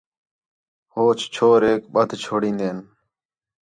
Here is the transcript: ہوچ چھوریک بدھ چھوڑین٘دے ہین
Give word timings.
ہوچ 0.93 1.19
چھوریک 1.33 1.81
بدھ 1.93 2.13
چھوڑین٘دے 2.23 2.67
ہین 2.69 2.79